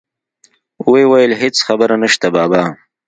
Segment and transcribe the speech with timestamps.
[0.89, 2.63] ويې ويل هېڅ خبره نشته بابا.